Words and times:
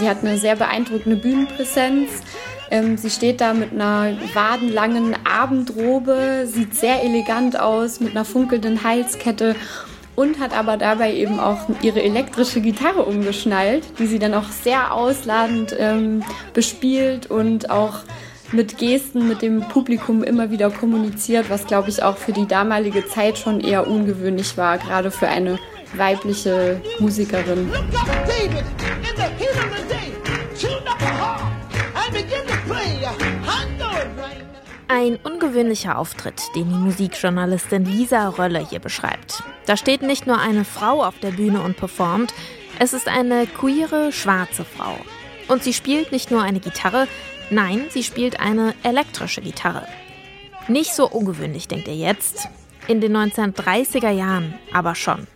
sie 0.00 0.08
hat 0.08 0.24
eine 0.24 0.38
sehr 0.38 0.56
beeindruckende 0.56 1.16
Bühnenpräsenz. 1.16 2.10
Ähm, 2.70 2.96
sie 2.96 3.10
steht 3.10 3.40
da 3.40 3.52
mit 3.52 3.72
einer 3.72 4.16
wadenlangen 4.34 5.14
Abendrobe, 5.24 6.46
sieht 6.46 6.74
sehr 6.74 7.04
elegant 7.04 7.58
aus, 7.58 8.00
mit 8.00 8.12
einer 8.12 8.24
funkelnden 8.24 8.82
Halskette 8.82 9.54
und 10.16 10.38
hat 10.38 10.56
aber 10.56 10.76
dabei 10.76 11.14
eben 11.14 11.38
auch 11.38 11.58
ihre 11.82 12.02
elektrische 12.02 12.60
Gitarre 12.60 13.04
umgeschnallt, 13.04 13.84
die 13.98 14.06
sie 14.06 14.18
dann 14.18 14.34
auch 14.34 14.48
sehr 14.50 14.94
ausladend 14.94 15.74
ähm, 15.78 16.22
bespielt 16.52 17.30
und 17.30 17.70
auch 17.70 18.00
mit 18.52 18.78
Gesten 18.78 19.28
mit 19.28 19.42
dem 19.42 19.60
Publikum 19.60 20.24
immer 20.24 20.50
wieder 20.50 20.70
kommuniziert, 20.70 21.50
was 21.50 21.66
glaube 21.66 21.88
ich 21.88 22.02
auch 22.02 22.16
für 22.16 22.32
die 22.32 22.46
damalige 22.46 23.06
Zeit 23.06 23.38
schon 23.38 23.60
eher 23.60 23.86
ungewöhnlich 23.86 24.56
war, 24.56 24.78
gerade 24.78 25.10
für 25.10 25.28
eine 25.28 25.58
weibliche 25.94 26.80
Musikerin. 26.98 27.70
Ein 34.88 35.16
ungewöhnlicher 35.22 35.98
Auftritt, 35.98 36.42
den 36.54 36.68
die 36.68 36.74
Musikjournalistin 36.74 37.84
Lisa 37.84 38.28
Rölle 38.28 38.66
hier 38.68 38.80
beschreibt. 38.80 39.42
Da 39.66 39.76
steht 39.76 40.02
nicht 40.02 40.26
nur 40.26 40.38
eine 40.38 40.64
Frau 40.64 41.04
auf 41.04 41.18
der 41.20 41.30
Bühne 41.30 41.60
und 41.62 41.76
performt, 41.76 42.34
es 42.78 42.92
ist 42.92 43.08
eine 43.08 43.46
queere, 43.46 44.10
schwarze 44.10 44.64
Frau. 44.64 44.96
Und 45.48 45.62
sie 45.62 45.72
spielt 45.72 46.12
nicht 46.12 46.30
nur 46.30 46.42
eine 46.42 46.60
Gitarre, 46.60 47.06
nein, 47.50 47.86
sie 47.90 48.02
spielt 48.02 48.40
eine 48.40 48.74
elektrische 48.82 49.42
Gitarre. 49.42 49.86
Nicht 50.66 50.94
so 50.94 51.08
ungewöhnlich, 51.08 51.68
denkt 51.68 51.88
ihr 51.88 51.96
jetzt. 51.96 52.48
In 52.88 53.00
den 53.00 53.16
1930er 53.16 54.10
Jahren 54.10 54.54
aber 54.72 54.94
schon. 54.94 55.26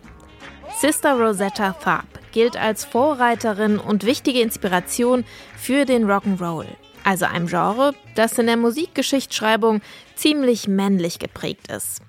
Sister 0.79 1.19
Rosetta 1.19 1.71
Tharpe 1.73 2.19
gilt 2.31 2.57
als 2.57 2.85
Vorreiterin 2.85 3.79
und 3.79 4.05
wichtige 4.05 4.41
Inspiration 4.41 5.23
für 5.57 5.85
den 5.85 6.05
Rock'n'Roll 6.05 6.67
also 7.05 7.25
einem 7.25 7.47
Genre, 7.47 7.93
das 8.15 8.37
in 8.37 8.47
der 8.47 8.57
Musikgeschichtsschreibung 8.57 9.81
ziemlich 10.15 10.67
männlich 10.67 11.19
geprägt 11.19 11.71
ist. 11.71 12.01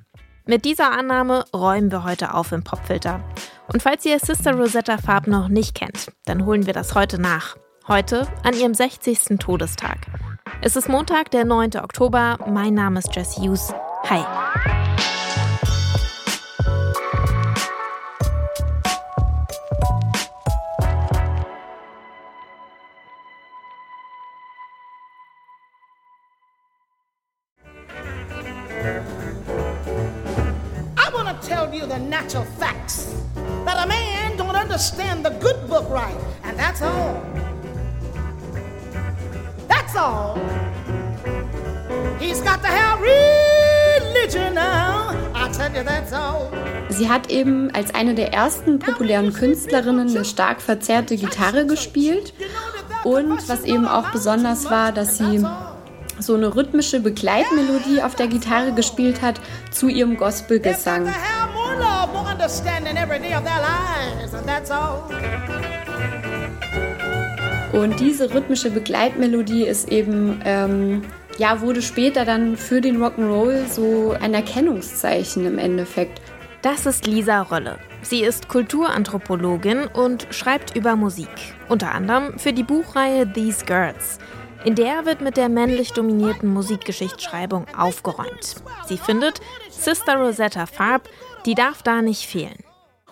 Mit 0.46 0.64
dieser 0.64 0.92
Annahme 0.92 1.44
räumen 1.54 1.90
wir 1.90 2.04
heute 2.04 2.34
auf 2.34 2.52
im 2.52 2.64
Popfilter. 2.64 3.22
Und 3.72 3.82
falls 3.82 4.04
ihr 4.04 4.18
Sister 4.18 4.54
Rosetta 4.54 4.96
Farb 4.96 5.26
noch 5.26 5.48
nicht 5.48 5.74
kennt, 5.74 6.12
dann 6.24 6.46
holen 6.46 6.66
wir 6.66 6.72
das 6.72 6.94
heute 6.94 7.20
nach. 7.20 7.56
Heute 7.88 8.26
an 8.42 8.54
ihrem 8.54 8.74
60. 8.74 9.38
Todestag. 9.38 9.98
Es 10.62 10.76
ist 10.76 10.88
Montag, 10.88 11.30
der 11.30 11.44
9. 11.44 11.76
Oktober. 11.76 12.38
Mein 12.48 12.74
Name 12.74 13.00
ist 13.00 13.14
Jess 13.14 13.36
Hughes. 13.36 13.72
Hi. 14.08 14.24
Natural 32.26 32.44
facts 32.58 33.14
that 33.64 33.84
a 33.84 33.86
man 33.86 34.36
don't 34.36 34.56
understand 34.56 35.24
the 35.24 35.30
good 35.38 35.68
book 35.68 35.88
right, 35.88 36.16
and 36.42 36.58
that's 36.58 36.82
all. 36.82 37.22
That's 39.68 39.94
all. 39.94 40.36
He's 42.18 42.40
got 42.40 42.62
to 42.62 42.68
have 42.68 43.00
religion 43.00 44.54
now. 44.54 45.10
I 45.36 45.48
tell 45.52 45.72
you, 45.72 45.84
that's 45.84 46.12
all. 46.12 46.50
Sie 46.88 47.08
hat 47.08 47.30
eben 47.30 47.70
als 47.72 47.94
eine 47.94 48.16
der 48.16 48.32
ersten 48.32 48.80
populären 48.80 49.32
Künstlerinnen 49.32 50.08
eine 50.08 50.24
stark 50.24 50.60
verzerrte 50.60 51.16
Gitarre 51.16 51.64
gespielt. 51.64 52.32
Und 53.04 53.48
was 53.48 53.62
eben 53.62 53.86
auch 53.86 54.10
besonders 54.10 54.68
war, 54.68 54.90
dass 54.90 55.18
sie 55.18 55.46
so 56.18 56.34
eine 56.34 56.56
rhythmische 56.56 56.98
Begleitmelodie 56.98 58.02
auf 58.02 58.16
der 58.16 58.26
Gitarre 58.26 58.72
gespielt 58.72 59.22
hat 59.22 59.40
zu 59.70 59.86
ihrem 59.86 60.16
Gospelgesang 60.16 61.06
understanding 62.36 62.98
every 62.98 63.18
day 63.18 63.32
of 63.32 63.44
their 63.44 63.60
lives, 63.60 64.34
and 64.34 64.46
that's 64.46 64.70
all. 64.70 65.08
Und 67.72 67.98
diese 67.98 68.32
rhythmische 68.32 68.70
Begleitmelodie 68.70 69.64
ist 69.64 69.88
eben, 69.90 70.40
ähm, 70.44 71.02
ja, 71.38 71.60
wurde 71.60 71.82
später 71.82 72.24
dann 72.24 72.56
für 72.56 72.80
den 72.80 73.02
Rock'n'Roll 73.02 73.66
so 73.68 74.14
ein 74.20 74.34
Erkennungszeichen 74.34 75.46
im 75.46 75.58
Endeffekt. 75.58 76.20
Das 76.62 76.84
ist 76.86 77.06
Lisa 77.06 77.42
Rölle. 77.42 77.78
Sie 78.02 78.22
ist 78.22 78.48
Kulturanthropologin 78.48 79.86
und 79.86 80.26
schreibt 80.30 80.76
über 80.76 80.94
Musik. 80.94 81.28
Unter 81.68 81.92
anderem 81.92 82.38
für 82.38 82.52
die 82.52 82.62
Buchreihe 82.62 83.30
These 83.30 83.64
Girls. 83.64 84.18
In 84.64 84.74
der 84.74 85.06
wird 85.06 85.20
mit 85.20 85.36
der 85.36 85.48
männlich 85.48 85.92
dominierten 85.92 86.52
Musikgeschichtsschreibung 86.52 87.66
aufgeräumt. 87.76 88.56
Sie 88.86 88.98
findet, 88.98 89.40
Sister 89.70 90.16
Rosetta 90.16 90.66
Farb 90.66 91.08
die 91.46 91.54
darf 91.54 91.82
da 91.82 92.02
nicht 92.02 92.26
fehlen. 92.26 92.56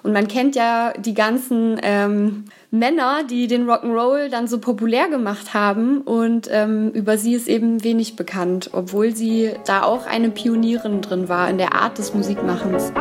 Und 0.03 0.13
man 0.13 0.29
kennt 0.29 0.55
ja 0.55 0.93
die 0.99 1.15
ganzen 1.15 1.81
ähm, 1.83 2.45
Männer, 2.71 3.23
die 3.25 3.47
den 3.47 3.67
Rock'n'Roll 3.67 4.29
dann 4.29 4.49
so 4.49 4.61
populär 4.61 5.09
gemacht 5.09 5.55
haben. 5.55 6.03
Und 6.03 6.47
ähm, 6.53 6.91
über 6.91 7.17
sie 7.17 7.33
ist 7.33 7.49
eben 7.49 7.83
wenig 7.83 8.15
bekannt, 8.15 8.69
obwohl 8.75 9.17
sie 9.17 9.53
da 9.65 9.83
auch 9.83 10.07
eine 10.07 10.29
Pionierin 10.29 11.01
drin 11.01 11.31
war 11.31 11.49
in 11.49 11.57
der 11.57 11.75
Art 11.75 11.97
des 11.97 12.13
Musikmachens. 12.13 12.93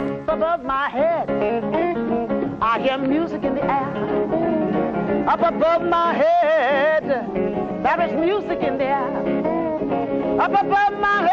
Up 10.35 10.51
above 10.51 10.99
my 10.99 11.32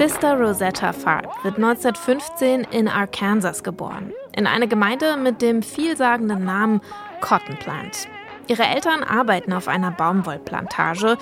Sister 0.00 0.40
Rosetta 0.40 0.94
Farb 0.94 1.44
wird 1.44 1.56
1915 1.56 2.66
in 2.70 2.88
Arkansas 2.88 3.62
geboren, 3.62 4.14
in 4.34 4.46
einer 4.46 4.66
Gemeinde 4.66 5.18
mit 5.18 5.42
dem 5.42 5.62
vielsagenden 5.62 6.42
Namen 6.42 6.80
Cotton 7.20 7.58
Plant. 7.58 8.08
Ihre 8.46 8.62
Eltern 8.62 9.02
arbeiten 9.02 9.52
auf 9.52 9.68
einer 9.68 9.90
Baumwollplantage, 9.90 11.18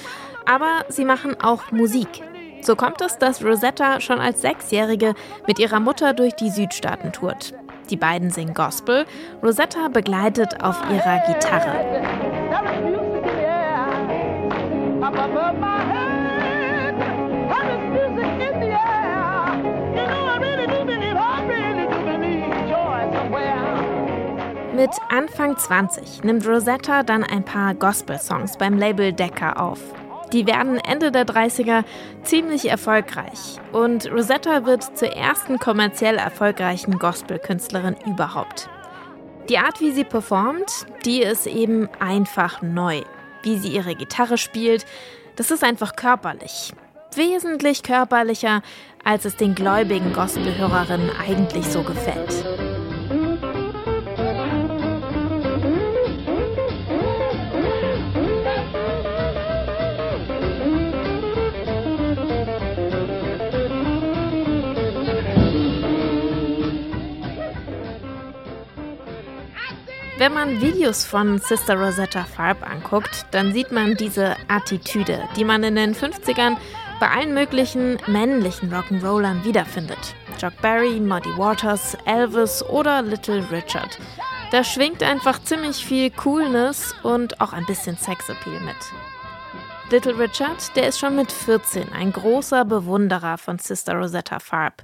aber 0.47 0.85
sie 0.91 1.05
machen 1.05 1.35
auch 1.41 1.73
Musik. 1.73 2.23
So 2.63 2.77
kommt 2.77 3.01
es, 3.01 3.19
dass 3.19 3.45
Rosetta 3.45 4.01
schon 4.01 4.21
als 4.21 4.43
Sechsjährige 4.43 5.15
mit 5.49 5.59
ihrer 5.59 5.81
Mutter 5.81 6.15
durch 6.15 6.37
die 6.37 6.51
Südstaaten 6.51 7.11
tourt. 7.11 7.55
Die 7.91 7.97
beiden 7.97 8.31
singen 8.31 8.55
Gospel. 8.55 9.07
Rosetta 9.43 9.89
begleitet 9.89 10.63
auf 10.63 10.81
ihrer 10.89 11.19
Gitarre. 11.27 11.99
Mit 24.79 24.93
Anfang 25.09 25.57
20 25.57 26.23
nimmt 26.23 26.47
Rosetta 26.47 27.03
dann 27.03 27.25
ein 27.25 27.45
paar 27.45 27.75
Gospel-Songs 27.75 28.59
beim 28.59 28.79
Label 28.79 29.13
Decca 29.13 29.55
auf. 29.55 29.81
Die 30.33 30.47
werden 30.47 30.79
Ende 30.79 31.11
der 31.11 31.27
30er 31.27 31.83
ziemlich 32.23 32.71
erfolgreich 32.71 33.57
und 33.73 34.09
Rosetta 34.09 34.67
wird 34.67 34.97
zur 34.97 35.09
ersten 35.09 35.59
kommerziell 35.59 36.15
erfolgreichen 36.15 36.97
Gospel-Künstlerin 36.97 37.97
überhaupt. 38.07 38.71
Die 39.49 39.59
Art, 39.59 39.81
wie 39.81 39.91
sie 39.91 40.05
performt, 40.05 40.87
die 41.05 41.23
ist 41.23 41.49
eben 41.49 41.89
einfach 41.99 42.63
neu. 42.63 43.03
Wie 43.43 43.59
sie 43.59 43.71
ihre 43.71 43.97
Gitarre 43.97 44.39
spielt, 44.39 44.87
das 45.35 45.51
ist 45.51 45.65
einfach 45.65 45.97
körperlich. 45.97 46.73
Wesentlich 47.17 47.83
körperlicher, 47.83 48.63
als 49.03 49.25
es 49.25 49.35
den 49.35 49.57
gläubigen 49.57 50.13
Gospelhörerinnen 50.13 51.11
eigentlich 51.19 51.67
so 51.67 51.83
gefällt. 51.83 52.45
Wenn 70.19 70.35
man 70.35 70.61
Videos 70.61 71.05
von 71.05 71.39
Sister 71.39 71.77
Rosetta 71.77 72.25
Farb 72.25 72.69
anguckt, 72.69 73.27
dann 73.31 73.53
sieht 73.53 73.71
man 73.71 73.95
diese 73.95 74.35
Attitüde, 74.49 75.23
die 75.37 75.45
man 75.45 75.63
in 75.63 75.77
den 75.77 75.95
50ern 75.95 76.57
bei 76.99 77.09
allen 77.09 77.35
möglichen 77.35 77.99
männlichen 78.09 78.75
Rock'n'Rollern 78.75 79.45
wiederfindet. 79.45 80.17
Chuck 80.37 80.61
Berry, 80.61 80.99
Muddy 80.99 81.31
Waters, 81.39 81.97
Elvis 82.05 82.65
oder 82.65 83.01
Little 83.01 83.49
Richard. 83.53 83.97
Da 84.51 84.65
schwingt 84.65 85.05
einfach 85.05 85.41
ziemlich 85.45 85.85
viel 85.85 86.11
Coolness 86.11 86.97
und 87.05 87.41
auch 87.41 87.53
ein 87.53 87.67
bisschen 87.67 87.97
Sexappeal 87.97 88.59
mit. 88.63 88.77
Little 89.91 90.19
Richard, 90.19 90.75
der 90.75 90.89
ist 90.89 90.99
schon 90.99 91.15
mit 91.15 91.31
14 91.31 91.93
ein 91.93 92.13
großer 92.13 92.65
Bewunderer 92.65 93.39
von 93.39 93.61
Sister 93.61 93.95
Rosetta 93.95 94.41
Farb. 94.41 94.83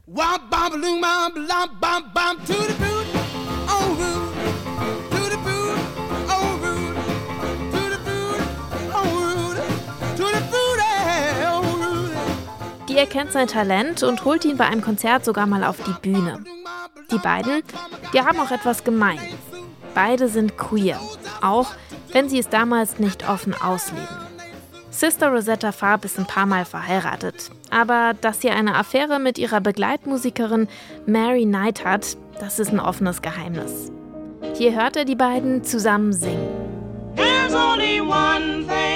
Die 12.95 13.01
erkennt 13.01 13.33
sein 13.33 13.49
Talent 13.49 14.05
und 14.05 14.25
holt 14.25 14.45
ihn 14.45 14.57
bei 14.57 14.67
einem 14.67 14.81
Konzert 14.81 15.25
sogar 15.25 15.49
mal 15.49 15.65
auf 15.65 15.79
die 15.83 16.09
Bühne. 16.09 16.45
Die 17.11 17.19
beiden, 17.19 17.65
die 18.13 18.21
haben 18.21 18.39
auch 18.39 18.53
etwas 18.53 18.85
gemein. 18.85 19.19
Beide 19.97 20.29
sind 20.29 20.57
queer, 20.57 21.01
auch 21.43 21.73
wenn 22.13 22.29
sie 22.29 22.39
es 22.39 22.49
damals 22.49 23.01
nicht 23.01 23.29
offen 23.29 23.53
ausleben. 23.53 24.07
Sister 24.91 25.31
Rosetta 25.31 25.73
Farb 25.73 26.05
ist 26.05 26.21
ein 26.21 26.27
paar 26.27 26.47
Mal 26.47 26.65
verheiratet. 26.65 27.51
Aber 27.69 28.13
dass 28.21 28.41
sie 28.41 28.51
eine 28.51 28.77
Affäre 28.77 29.19
mit 29.19 29.39
ihrer 29.39 29.61
Begleitmusikerin 29.61 30.69
Mary 31.05 31.47
Knight 31.47 31.85
hat, 31.85 32.17
das 32.39 32.61
ist 32.61 32.71
ein 32.71 32.79
offenes 32.79 33.23
Geheimnis. 33.23 33.91
Hier 34.57 34.73
hört 34.81 34.97
er 34.97 35.05
die 35.05 35.17
beiden 35.17 35.65
zusammen 35.65 36.13
singen. 36.13 36.47
There's 37.17 37.55
only 37.57 38.01
one 38.01 38.69
thing 38.69 38.94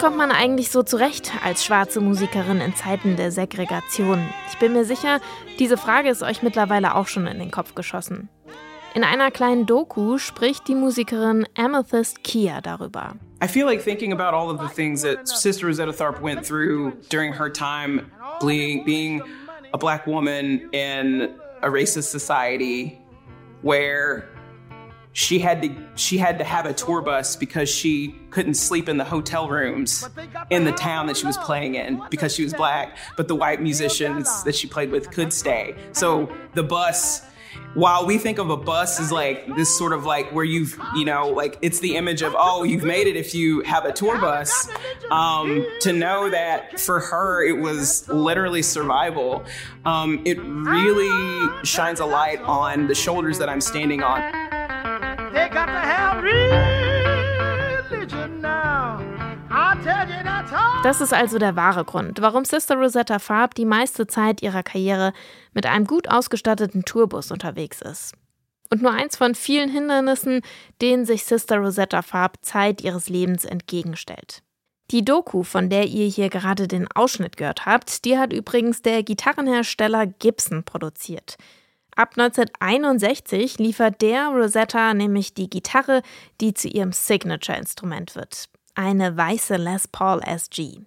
kommt 0.00 0.16
man 0.16 0.32
eigentlich 0.32 0.70
so 0.70 0.82
zurecht 0.82 1.30
als 1.44 1.62
schwarze 1.62 2.00
Musikerin 2.00 2.62
in 2.62 2.74
Zeiten 2.74 3.16
der 3.16 3.30
Segregation? 3.30 4.26
Ich 4.50 4.58
bin 4.58 4.72
mir 4.72 4.86
sicher, 4.86 5.20
diese 5.58 5.76
Frage 5.76 6.08
ist 6.08 6.22
euch 6.22 6.42
mittlerweile 6.42 6.94
auch 6.94 7.06
schon 7.06 7.26
in 7.26 7.38
den 7.38 7.50
Kopf 7.50 7.74
geschossen. 7.74 8.30
In 8.94 9.04
einer 9.04 9.30
kleinen 9.30 9.66
Doku 9.66 10.16
spricht 10.16 10.68
die 10.68 10.74
Musikerin 10.74 11.46
Amethyst 11.54 12.24
Kia 12.24 12.62
darüber. 12.62 13.16
I 13.44 13.46
feel 13.46 13.66
like 13.66 13.84
thinking 13.84 14.12
about 14.12 14.34
all 14.34 14.50
of 14.50 14.58
the 14.60 14.74
things 14.74 15.02
that 15.02 15.28
Sister 15.28 15.66
Rosetta 15.66 15.92
Tharpe 15.92 16.22
went 16.22 16.46
through 16.46 16.92
during 17.10 17.34
her 17.34 17.52
time 17.52 18.10
being, 18.40 18.84
being 18.86 19.22
a 19.74 19.78
black 19.78 20.06
woman 20.06 20.62
in 20.72 21.28
a 21.62 21.68
racist 21.68 22.10
society 22.10 22.98
where 23.60 24.24
she 25.12 25.38
had 25.38 25.62
to 25.62 25.74
she 25.96 26.18
had 26.18 26.38
to 26.38 26.44
have 26.44 26.66
a 26.66 26.72
tour 26.72 27.00
bus 27.02 27.34
because 27.36 27.68
she 27.68 28.14
couldn't 28.30 28.54
sleep 28.54 28.88
in 28.88 28.96
the 28.96 29.04
hotel 29.04 29.48
rooms 29.48 30.08
in 30.50 30.64
the 30.64 30.72
town 30.72 31.06
that 31.06 31.16
she 31.16 31.26
was 31.26 31.36
playing 31.38 31.74
in 31.74 32.00
because 32.10 32.34
she 32.34 32.44
was 32.44 32.54
black 32.54 32.96
but 33.16 33.26
the 33.26 33.34
white 33.34 33.60
musicians 33.60 34.44
that 34.44 34.54
she 34.54 34.66
played 34.66 34.90
with 34.90 35.10
could 35.10 35.32
stay. 35.32 35.74
so 35.92 36.32
the 36.54 36.62
bus 36.62 37.22
while 37.74 38.04
we 38.04 38.18
think 38.18 38.38
of 38.38 38.50
a 38.50 38.56
bus 38.56 39.00
as 39.00 39.12
like 39.12 39.46
this 39.56 39.76
sort 39.76 39.92
of 39.92 40.04
like 40.04 40.30
where 40.32 40.44
you've 40.44 40.78
you 40.94 41.04
know 41.04 41.28
like 41.28 41.58
it's 41.62 41.80
the 41.80 41.96
image 41.96 42.22
of 42.22 42.34
oh 42.38 42.64
you've 42.64 42.84
made 42.84 43.06
it 43.06 43.16
if 43.16 43.34
you 43.34 43.60
have 43.62 43.84
a 43.84 43.92
tour 43.92 44.18
bus 44.20 44.68
um, 45.10 45.64
to 45.80 45.92
know 45.92 46.30
that 46.30 46.80
for 46.80 47.00
her 47.00 47.44
it 47.44 47.58
was 47.58 48.08
literally 48.08 48.62
survival. 48.62 49.44
Um, 49.84 50.20
it 50.24 50.38
really 50.42 51.64
shines 51.64 52.00
a 52.00 52.06
light 52.06 52.40
on 52.42 52.86
the 52.86 52.94
shoulders 52.94 53.38
that 53.38 53.48
i'm 53.48 53.60
standing 53.60 54.02
on 54.02 54.49
They 55.32 55.48
got 55.48 55.66
to 55.66 55.72
have 55.72 56.22
religion 56.22 56.40
now. 58.40 59.00
Das 60.82 61.00
ist 61.00 61.12
also 61.12 61.38
der 61.38 61.56
wahre 61.56 61.84
Grund, 61.84 62.20
warum 62.20 62.44
Sister 62.44 62.76
Rosetta 62.76 63.18
Farb 63.18 63.54
die 63.54 63.64
meiste 63.64 64.06
Zeit 64.06 64.42
ihrer 64.42 64.62
Karriere 64.62 65.12
mit 65.52 65.66
einem 65.66 65.86
gut 65.86 66.08
ausgestatteten 66.08 66.84
Tourbus 66.84 67.30
unterwegs 67.30 67.82
ist. 67.82 68.14
Und 68.70 68.82
nur 68.82 68.92
eins 68.92 69.16
von 69.16 69.34
vielen 69.34 69.68
Hindernissen, 69.68 70.42
denen 70.80 71.04
sich 71.04 71.24
Sister 71.24 71.58
Rosetta 71.58 72.02
Farb 72.02 72.38
Zeit 72.42 72.82
ihres 72.82 73.08
Lebens 73.08 73.44
entgegenstellt. 73.44 74.42
Die 74.90 75.04
Doku, 75.04 75.42
von 75.42 75.68
der 75.68 75.86
ihr 75.86 76.06
hier 76.06 76.30
gerade 76.30 76.66
den 76.66 76.90
Ausschnitt 76.90 77.36
gehört 77.36 77.66
habt, 77.66 78.04
die 78.04 78.18
hat 78.18 78.32
übrigens 78.32 78.82
der 78.82 79.02
Gitarrenhersteller 79.02 80.06
Gibson 80.06 80.64
produziert. 80.64 81.36
Ab 81.96 82.14
1961 82.16 83.58
liefert 83.58 84.00
der 84.00 84.28
Rosetta 84.28 84.94
nämlich 84.94 85.34
die 85.34 85.50
Gitarre, 85.50 86.02
die 86.40 86.54
zu 86.54 86.68
ihrem 86.68 86.92
Signature-Instrument 86.92 88.14
wird. 88.14 88.48
Eine 88.74 89.16
weiße 89.16 89.56
Les 89.56 89.88
Paul 89.88 90.20
SG. 90.22 90.80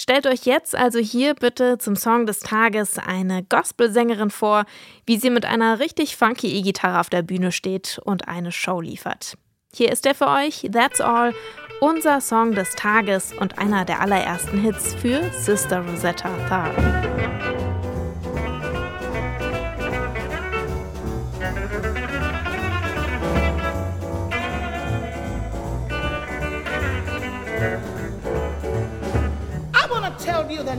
Stellt 0.00 0.28
euch 0.28 0.44
jetzt 0.44 0.76
also 0.76 1.00
hier 1.00 1.34
bitte 1.34 1.78
zum 1.78 1.96
Song 1.96 2.24
des 2.24 2.38
Tages 2.38 2.98
eine 2.98 3.42
Gospelsängerin 3.42 4.30
vor, 4.30 4.64
wie 5.06 5.18
sie 5.18 5.30
mit 5.30 5.44
einer 5.44 5.80
richtig 5.80 6.16
funky 6.16 6.56
E-Gitarre 6.56 7.00
auf 7.00 7.10
der 7.10 7.22
Bühne 7.22 7.50
steht 7.50 8.00
und 8.04 8.28
eine 8.28 8.52
Show 8.52 8.80
liefert. 8.80 9.36
Hier 9.74 9.90
ist 9.90 10.06
er 10.06 10.14
für 10.14 10.28
euch, 10.28 10.68
That's 10.72 11.00
All, 11.00 11.34
unser 11.80 12.20
Song 12.20 12.54
des 12.54 12.76
Tages 12.76 13.32
und 13.32 13.58
einer 13.58 13.84
der 13.84 14.00
allerersten 14.00 14.58
Hits 14.60 14.94
für 14.94 15.20
Sister 15.32 15.80
Rosetta 15.80 16.30
Tharpe. 16.48 17.57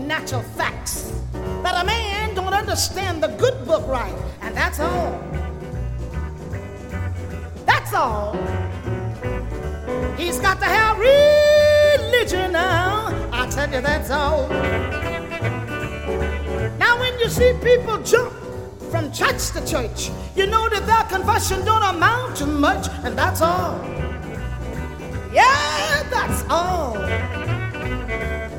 Natural 0.10 0.42
facts 0.42 1.14
that 1.62 1.84
a 1.84 1.86
man 1.86 2.34
don't 2.34 2.52
understand 2.52 3.22
the 3.22 3.28
good 3.38 3.64
book 3.68 3.88
right, 3.88 4.16
and 4.42 4.58
that's 4.58 4.80
all. 4.80 5.22
That's 7.68 7.94
all. 7.94 8.34
He's 10.18 10.40
got 10.40 10.58
to 10.62 10.66
have 10.66 10.98
religion 10.98 12.54
now. 12.54 13.30
I 13.32 13.48
tell 13.52 13.72
you, 13.72 13.82
that's 13.82 14.10
all. 14.10 14.50
Now, 16.80 17.00
when 17.00 17.14
you 17.20 17.30
see 17.30 17.54
people 17.62 18.00
jump 18.00 18.34
from 18.90 19.12
church 19.12 19.52
to 19.52 19.62
church, 19.64 20.10
you 20.36 20.48
know 20.48 20.68
that 20.70 20.88
their 20.88 21.06
confession 21.20 21.64
don't 21.64 21.84
amount 21.84 22.36
to 22.38 22.48
much, 22.48 22.88
and 23.04 23.16
that's 23.16 23.42
all. 23.42 23.78
Yeah, 25.32 26.02
that's 26.10 26.44
all. 26.50 26.98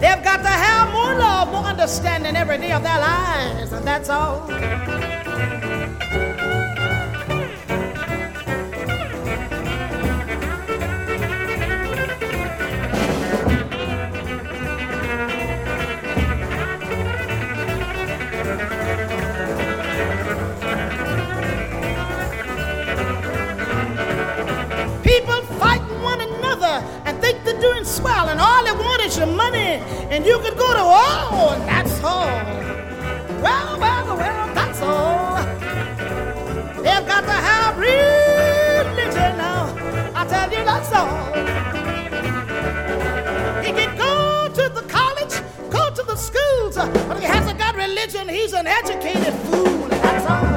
They've 0.00 0.24
got 0.24 0.38
to 0.38 0.48
have 0.48 0.92
more 0.92 1.14
love, 1.14 1.52
more 1.52 1.64
understanding 1.64 2.34
every 2.34 2.56
day 2.56 2.72
of 2.72 2.82
their 2.82 2.98
lives, 2.98 3.72
and 3.72 3.86
that's 3.86 4.08
all. 4.08 4.48
And 30.10 30.26
you 30.26 30.38
could 30.40 30.58
go 30.58 30.74
to 30.74 30.82
war, 30.82 31.54
and 31.54 31.62
that's 31.68 32.02
all. 32.02 32.26
Well, 33.40 33.78
well, 33.78 34.16
well, 34.16 34.54
that's 34.54 34.80
all. 34.82 35.36
They've 36.82 37.06
got 37.06 37.22
to 37.22 37.36
have 37.48 37.78
religion 37.78 39.38
now. 39.38 39.72
I 40.14 40.26
tell 40.26 40.50
you, 40.50 40.64
that's 40.64 40.92
all. 40.92 41.32
He 43.62 43.70
can 43.72 43.96
go 43.96 44.48
to 44.52 44.68
the 44.68 44.82
college, 44.88 45.34
go 45.70 45.90
to 45.94 46.02
the 46.02 46.16
schools, 46.16 46.74
but 46.76 47.20
he 47.20 47.24
hasn't 47.26 47.58
got 47.58 47.76
religion. 47.76 48.28
He's 48.28 48.52
an 48.52 48.66
educated 48.66 49.34
fool. 49.46 49.88
That's 49.88 50.26
all. 50.26 50.49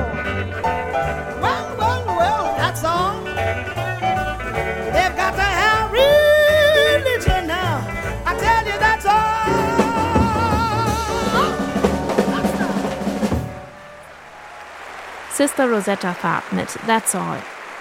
Sister 15.43 15.69
Rosetta 15.69 16.13
Tharpe 16.13 16.55
mit 16.55 16.69
That's 16.87 17.13
All. 17.15 17.37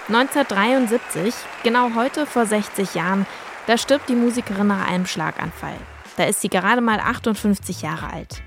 1973, 0.09 1.33
genau 1.63 1.95
heute 1.95 2.25
vor 2.25 2.45
60 2.45 2.93
Jahren, 2.93 3.25
da 3.67 3.77
stirbt 3.77 4.09
die 4.09 4.17
Musikerin 4.17 4.67
nach 4.67 4.85
einem 4.85 5.05
Schlaganfall. 5.05 5.77
Da 6.17 6.25
ist 6.25 6.41
sie 6.41 6.49
gerade 6.49 6.81
mal 6.81 6.99
58 6.99 7.81
Jahre 7.81 8.11
alt. 8.11 8.43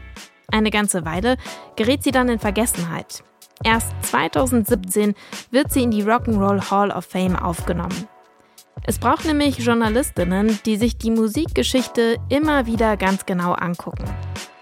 Eine 0.53 0.71
ganze 0.71 1.07
Weile 1.07 1.39
gerät 1.77 2.03
sie 2.03 2.11
dann 2.11 2.29
in 2.29 2.39
Vergessenheit. 2.39 3.25
Erst 3.65 3.95
2017 4.03 5.15
wird 5.51 5.73
sie 5.73 5.85
in 5.85 5.93
die 5.93 6.05
Rock'n'Roll 6.05 6.71
Hall 6.71 6.91
of 6.91 7.07
Fame 7.07 7.37
aufgenommen. 7.37 8.09
Es 8.83 8.99
braucht 8.99 9.25
nämlich 9.25 9.61
Journalistinnen, 9.61 10.59
die 10.67 10.77
sich 10.77 10.99
die 10.99 11.11
Musikgeschichte 11.11 12.19
immer 12.29 12.67
wieder 12.67 12.99
ganz 12.99 13.25
genau 13.25 13.55
angucken. 13.55 14.05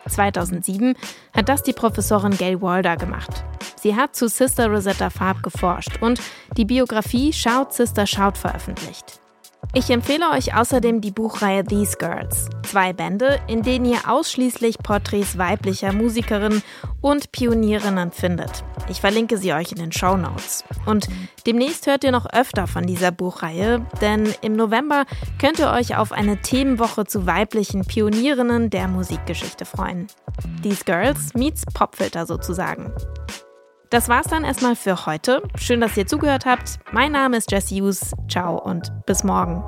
2007 0.08 0.94
hat 1.34 1.48
das 1.48 1.62
die 1.62 1.72
Professorin 1.72 2.36
Gail 2.36 2.60
Walder 2.60 2.96
gemacht. 2.96 3.44
Sie 3.76 3.94
hat 3.96 4.14
zu 4.14 4.28
Sister 4.28 4.68
Rosetta 4.68 5.10
Farb 5.10 5.42
geforscht 5.42 6.00
und 6.00 6.20
die 6.56 6.64
Biografie 6.64 7.32
Shout 7.32 7.68
Sister 7.70 8.06
Shout 8.06 8.36
veröffentlicht. 8.36 9.23
Ich 9.72 9.90
empfehle 9.90 10.30
euch 10.30 10.54
außerdem 10.54 11.00
die 11.00 11.10
Buchreihe 11.10 11.64
These 11.64 11.96
Girls. 11.96 12.48
Zwei 12.64 12.92
Bände, 12.92 13.40
in 13.46 13.62
denen 13.62 13.86
ihr 13.86 14.08
ausschließlich 14.08 14.78
Porträts 14.78 15.38
weiblicher 15.38 15.92
Musikerinnen 15.92 16.62
und 17.00 17.32
Pionierinnen 17.32 18.12
findet. 18.12 18.64
Ich 18.88 19.00
verlinke 19.00 19.38
sie 19.38 19.52
euch 19.52 19.72
in 19.72 19.78
den 19.78 19.92
Show 19.92 20.16
Notes. 20.16 20.64
Und 20.86 21.08
demnächst 21.46 21.86
hört 21.86 22.04
ihr 22.04 22.12
noch 22.12 22.26
öfter 22.26 22.66
von 22.66 22.86
dieser 22.86 23.10
Buchreihe, 23.10 23.84
denn 24.00 24.32
im 24.42 24.54
November 24.54 25.04
könnt 25.40 25.58
ihr 25.58 25.70
euch 25.70 25.96
auf 25.96 26.12
eine 26.12 26.40
Themenwoche 26.40 27.06
zu 27.06 27.26
weiblichen 27.26 27.84
Pionierinnen 27.84 28.70
der 28.70 28.88
Musikgeschichte 28.88 29.64
freuen. 29.64 30.06
These 30.62 30.84
Girls 30.84 31.34
meets 31.34 31.64
Popfilter 31.72 32.26
sozusagen 32.26 32.92
das 33.90 34.08
war's 34.08 34.26
dann 34.26 34.44
erstmal 34.44 34.76
für 34.76 35.06
heute. 35.06 35.42
Schön, 35.56 35.80
dass 35.80 35.96
ihr 35.96 36.06
zugehört 36.06 36.46
habt. 36.46 36.78
Mein 36.92 37.12
Name 37.12 37.36
ist 37.36 37.50
Jesse 37.50 37.74
Hughes. 37.74 38.12
Ciao 38.28 38.58
und 38.58 38.92
bis 39.06 39.24
morgen. 39.24 39.62